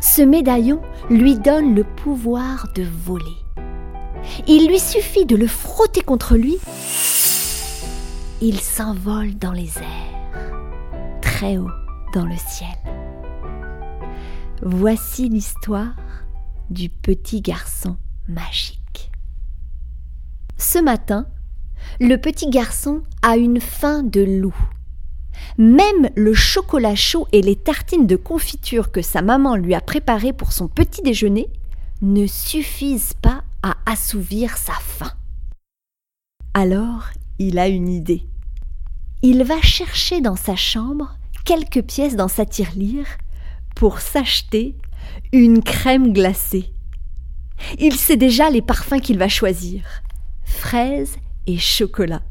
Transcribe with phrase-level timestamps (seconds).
[0.00, 0.80] Ce médaillon
[1.10, 3.24] lui donne le pouvoir de voler.
[4.46, 6.58] Il lui suffit de le frotter contre lui.
[8.40, 11.70] Il s'envole dans les airs, très haut
[12.14, 12.68] dans le ciel.
[14.62, 15.94] Voici l'histoire
[16.70, 17.96] du petit garçon
[18.28, 19.10] magique.
[20.56, 21.26] Ce matin,
[22.00, 24.56] le petit garçon a une faim de loup.
[25.56, 30.32] Même le chocolat chaud et les tartines de confiture que sa maman lui a préparées
[30.32, 31.48] pour son petit déjeuner
[32.02, 35.12] ne suffisent pas à assouvir sa faim.
[36.54, 38.22] Alors, il a une idée.
[39.22, 43.06] Il va chercher dans sa chambre quelques pièces dans sa tirelire
[43.74, 44.76] pour s'acheter
[45.32, 46.72] une crème glacée.
[47.78, 49.82] Il sait déjà les parfums qu'il va choisir
[50.44, 51.16] fraises
[51.46, 52.22] et chocolat.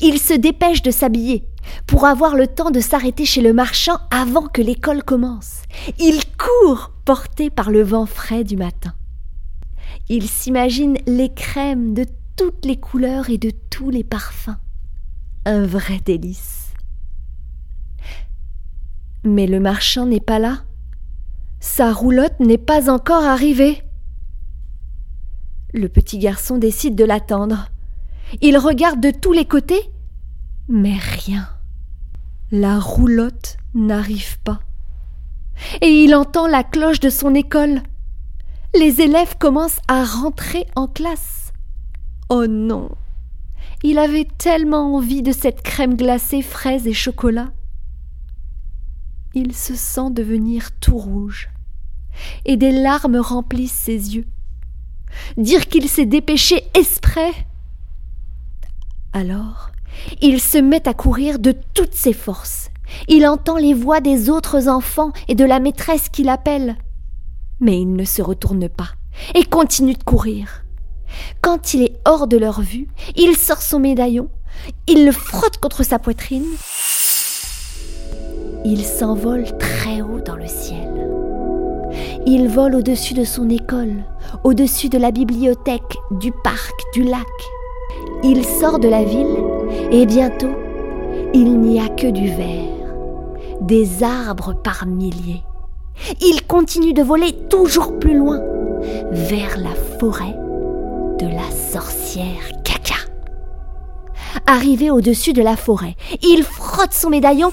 [0.00, 1.46] Il se dépêche de s'habiller
[1.86, 5.62] pour avoir le temps de s'arrêter chez le marchand avant que l'école commence.
[5.98, 8.94] Il court porté par le vent frais du matin.
[10.08, 14.56] Il s'imagine les crèmes de toutes les couleurs et de tous les parfums.
[15.46, 16.72] Un vrai délice.
[19.24, 20.64] Mais le marchand n'est pas là.
[21.60, 23.82] Sa roulotte n'est pas encore arrivée.
[25.72, 27.70] Le petit garçon décide de l'attendre.
[28.42, 29.90] Il regarde de tous les côtés,
[30.68, 31.48] mais rien.
[32.52, 34.60] La roulotte n'arrive pas.
[35.80, 37.82] Et il entend la cloche de son école.
[38.74, 41.52] Les élèves commencent à rentrer en classe.
[42.28, 42.90] Oh non.
[43.82, 47.52] Il avait tellement envie de cette crème glacée fraise et chocolat.
[49.34, 51.50] Il se sent devenir tout rouge,
[52.44, 54.26] et des larmes remplissent ses yeux.
[55.36, 57.32] Dire qu'il s'est dépêché exprès.
[59.12, 59.70] Alors,
[60.20, 62.70] il se met à courir de toutes ses forces.
[63.08, 66.76] Il entend les voix des autres enfants et de la maîtresse qui l'appelle.
[67.60, 68.90] Mais il ne se retourne pas
[69.34, 70.64] et continue de courir.
[71.40, 74.28] Quand il est hors de leur vue, il sort son médaillon,
[74.88, 76.46] il le frotte contre sa poitrine.
[78.64, 80.90] Il s'envole très haut dans le ciel.
[82.26, 84.02] Il vole au-dessus de son école,
[84.42, 87.26] au-dessus de la bibliothèque, du parc, du lac.
[88.22, 89.36] Il sort de la ville
[89.90, 90.54] et bientôt,
[91.32, 92.94] il n'y a que du vert,
[93.60, 95.42] des arbres par milliers.
[96.20, 98.40] Il continue de voler toujours plus loin,
[99.10, 100.36] vers la forêt
[101.18, 103.00] de la sorcière caca.
[104.46, 107.52] Arrivé au-dessus de la forêt, il frotte son médaillon.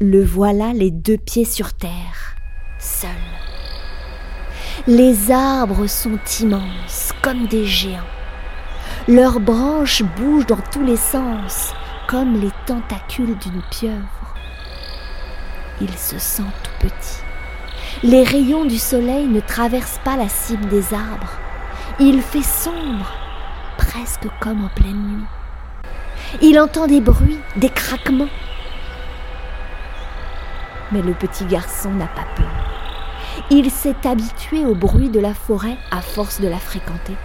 [0.00, 2.36] Le voilà les deux pieds sur terre,
[2.78, 3.10] seul.
[4.86, 8.00] Les arbres sont immenses, comme des géants.
[9.08, 11.74] Leurs branches bougent dans tous les sens,
[12.06, 14.36] comme les tentacules d'une pieuvre.
[15.80, 17.20] Il se sent tout petit.
[18.04, 21.32] Les rayons du soleil ne traversent pas la cime des arbres.
[21.98, 23.12] Il fait sombre,
[23.76, 25.26] presque comme en pleine nuit.
[26.40, 28.28] Il entend des bruits, des craquements.
[30.92, 32.46] Mais le petit garçon n'a pas peur.
[33.50, 37.16] Il s'est habitué au bruit de la forêt à force de la fréquenter.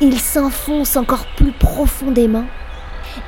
[0.00, 2.46] Il s'enfonce encore plus profondément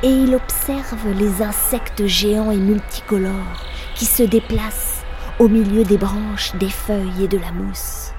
[0.02, 5.02] et il observe les insectes géants et multicolores qui se déplacent
[5.38, 8.12] au milieu des branches, des feuilles et de la mousse.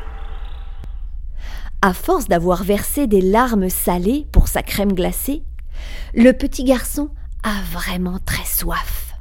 [1.81, 5.43] À force d'avoir versé des larmes salées pour sa crème glacée,
[6.13, 7.09] le petit garçon
[7.43, 9.13] a vraiment très soif.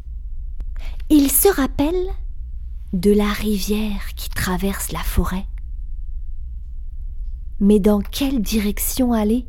[1.10, 2.08] Il se rappelle
[2.92, 5.46] de la rivière qui traverse la forêt.
[7.60, 9.46] Mais dans quelle direction aller?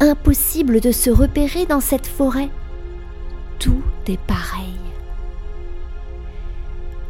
[0.00, 2.50] Impossible de se repérer dans cette forêt.
[3.58, 4.78] Tout est pareil.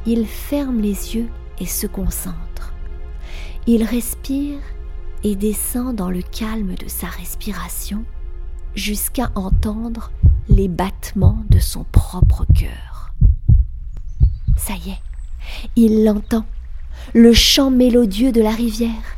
[0.06, 1.28] Il ferme les yeux
[1.60, 2.72] et se concentre.
[3.66, 4.58] Il respire
[5.24, 8.04] et descend dans le calme de sa respiration
[8.74, 10.10] jusqu'à entendre
[10.48, 13.12] les battements de son propre cœur.
[14.56, 15.02] Ça y est,
[15.76, 16.46] il l'entend,
[17.12, 19.17] le chant mélodieux de la rivière.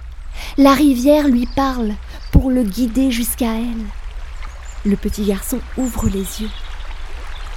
[0.58, 1.94] La rivière lui parle
[2.32, 3.87] pour le guider jusqu'à elle.
[4.84, 6.50] Le petit garçon ouvre les yeux.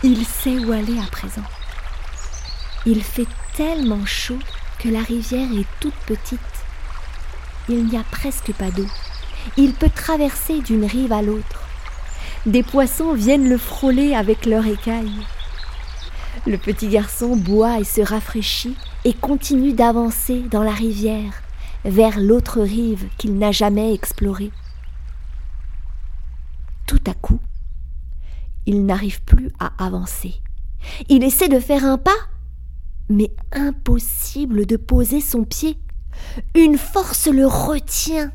[0.03, 1.43] Il sait où aller à présent.
[2.85, 4.39] Il fait tellement chaud
[4.79, 6.39] que la rivière est toute petite.
[7.69, 8.87] Il n'y a presque pas d'eau.
[9.57, 11.63] Il peut traverser d'une rive à l'autre.
[12.45, 15.25] Des poissons viennent le frôler avec leurs écailles.
[16.45, 18.75] Le petit garçon boit et se rafraîchit
[19.05, 21.41] et continue d'avancer dans la rivière
[21.85, 24.51] vers l'autre rive qu'il n'a jamais explorée.
[26.87, 27.39] Tout à coup,
[28.65, 30.41] il n'arrive plus à avancer.
[31.09, 32.11] Il essaie de faire un pas,
[33.09, 35.77] mais impossible de poser son pied.
[36.55, 38.31] Une force le retient.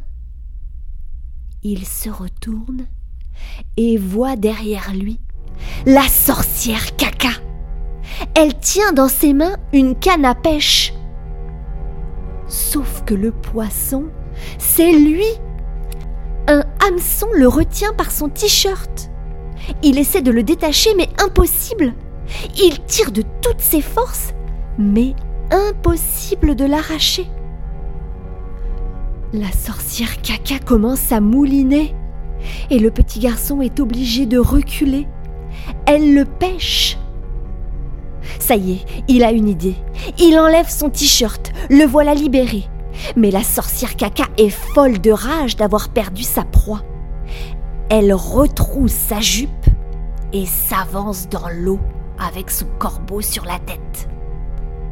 [1.62, 2.86] Il se retourne
[3.76, 5.20] et voit derrière lui
[5.86, 7.30] la sorcière caca.
[8.34, 10.92] Elle tient dans ses mains une canne à pêche.
[13.14, 14.04] Le poisson,
[14.58, 15.24] c'est lui.
[16.46, 19.10] Un hameçon le retient par son t-shirt.
[19.82, 21.94] Il essaie de le détacher, mais impossible.
[22.56, 24.34] Il tire de toutes ses forces,
[24.78, 25.14] mais
[25.50, 27.26] impossible de l'arracher.
[29.32, 31.94] La sorcière caca commence à mouliner
[32.70, 35.06] et le petit garçon est obligé de reculer.
[35.86, 36.98] Elle le pêche.
[38.38, 39.74] Ça y est, il a une idée.
[40.18, 42.64] Il enlève son t-shirt, le voilà libéré.
[43.16, 46.82] Mais la sorcière caca est folle de rage d'avoir perdu sa proie.
[47.90, 49.50] Elle retrousse sa jupe
[50.32, 51.80] et s'avance dans l'eau
[52.18, 54.08] avec son corbeau sur la tête.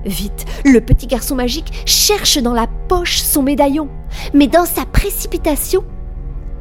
[0.04, 3.88] Vite, le petit garçon magique cherche dans la poche son médaillon,
[4.32, 5.84] mais dans sa précipitation,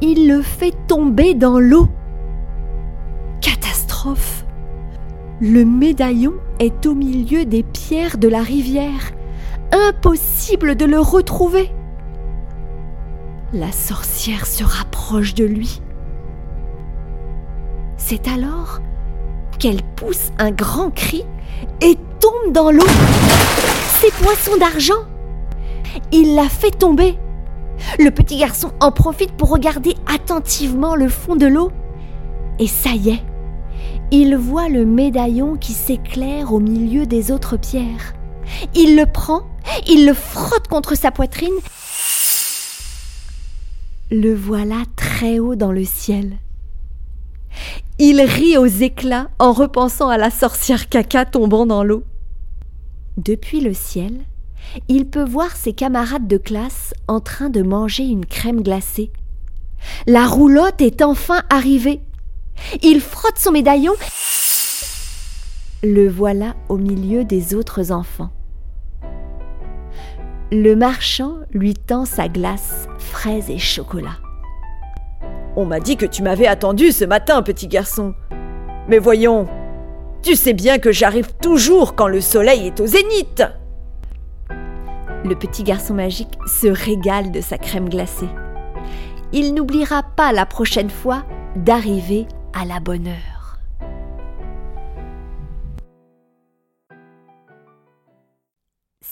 [0.00, 1.88] il le fait tomber dans l'eau.
[3.40, 4.44] Catastrophe
[5.40, 9.12] Le médaillon est au milieu des pierres de la rivière.
[9.72, 11.70] Impossible de le retrouver.
[13.52, 15.80] La sorcière se rapproche de lui.
[17.96, 18.80] C'est alors
[19.58, 21.24] qu'elle pousse un grand cri
[21.80, 22.86] et tombe dans l'eau.
[24.00, 25.04] Ces poissons d'argent
[26.12, 27.18] Il la fait tomber.
[27.98, 31.70] Le petit garçon en profite pour regarder attentivement le fond de l'eau.
[32.58, 33.22] Et ça y est,
[34.10, 38.15] il voit le médaillon qui s'éclaire au milieu des autres pierres.
[38.74, 39.42] Il le prend,
[39.86, 41.54] il le frotte contre sa poitrine.
[44.10, 46.36] Le voilà très haut dans le ciel.
[47.98, 52.04] Il rit aux éclats en repensant à la sorcière caca tombant dans l'eau.
[53.16, 54.20] Depuis le ciel,
[54.88, 59.10] il peut voir ses camarades de classe en train de manger une crème glacée.
[60.06, 62.00] La roulotte est enfin arrivée.
[62.82, 63.94] Il frotte son médaillon.
[65.82, 68.30] Le voilà au milieu des autres enfants.
[70.52, 74.18] Le marchand lui tend sa glace, fraise et chocolat.
[75.56, 78.14] On m'a dit que tu m'avais attendu ce matin, petit garçon.
[78.86, 79.48] Mais voyons,
[80.22, 83.42] tu sais bien que j'arrive toujours quand le soleil est au zénith.
[85.24, 88.28] Le petit garçon magique se régale de sa crème glacée.
[89.32, 91.24] Il n'oubliera pas la prochaine fois
[91.56, 93.35] d'arriver à la bonne heure.